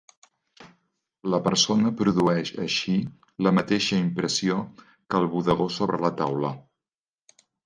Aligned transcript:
La 1.33 1.39
persona 1.47 1.91
produeix, 1.99 2.51
així, 2.63 2.95
la 3.49 3.53
mateixa 3.59 4.01
impressió 4.05 4.57
que 4.87 5.21
el 5.21 5.29
bodegó 5.35 5.69
sobre 5.77 6.01
la 6.07 6.13
taula. 6.25 6.53